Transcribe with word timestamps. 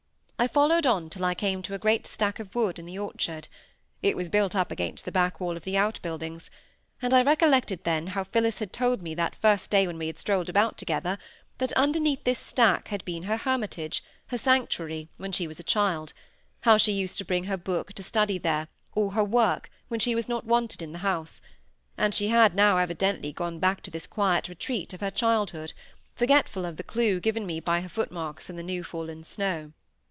I 0.39 0.47
followed 0.47 0.87
on 0.87 1.07
till 1.11 1.23
I 1.23 1.35
came 1.35 1.61
to 1.61 1.75
a 1.75 1.77
great 1.77 2.07
stack 2.07 2.39
of 2.39 2.55
wood 2.55 2.79
in 2.79 2.87
the 2.87 2.97
orchard—it 2.97 4.17
was 4.17 4.27
built 4.27 4.55
up 4.55 4.71
against 4.71 5.05
the 5.05 5.11
back 5.11 5.39
wall 5.39 5.55
of 5.55 5.65
the 5.65 5.77
outbuildings,—and 5.77 7.13
I 7.13 7.21
recollected 7.21 7.83
then 7.83 8.07
how 8.07 8.23
Phillis 8.23 8.57
had 8.57 8.73
told 8.73 9.03
me, 9.03 9.13
that 9.13 9.35
first 9.35 9.69
day 9.69 9.85
when 9.85 9.99
we 9.99 10.11
strolled 10.17 10.49
about 10.49 10.79
together, 10.79 11.19
that 11.59 11.71
underneath 11.73 12.23
this 12.23 12.39
stack 12.39 12.87
had 12.87 13.05
been 13.05 13.21
her 13.21 13.37
hermitage, 13.37 14.03
her 14.29 14.37
sanctuary, 14.39 15.09
when 15.17 15.31
she 15.31 15.45
was 15.47 15.59
a 15.59 15.63
child; 15.63 16.11
how 16.61 16.75
she 16.75 16.91
used 16.91 17.19
to 17.19 17.23
bring 17.25 17.43
her 17.43 17.55
book 17.55 17.93
to 17.93 18.01
study 18.01 18.39
there, 18.39 18.67
or 18.95 19.11
her 19.11 19.23
work, 19.23 19.69
when 19.89 19.99
she 19.99 20.15
was 20.15 20.27
not 20.27 20.43
wanted 20.45 20.81
in 20.81 20.91
the 20.91 20.97
house; 21.05 21.43
and 21.99 22.15
she 22.15 22.29
had 22.29 22.55
now 22.55 22.77
evidently 22.79 23.31
gone 23.31 23.59
back 23.59 23.83
to 23.83 23.91
this 23.91 24.07
quiet 24.07 24.49
retreat 24.49 24.91
of 24.91 25.01
her 25.01 25.11
childhood, 25.11 25.73
forgetful 26.15 26.65
of 26.65 26.77
the 26.77 26.83
clue 26.83 27.19
given 27.19 27.45
me 27.45 27.59
by 27.59 27.79
her 27.79 27.87
footmarks 27.89 28.49
on 28.49 28.55
the 28.55 28.63
new 28.63 28.83
fallen 28.83 29.23
snow. 29.23 29.71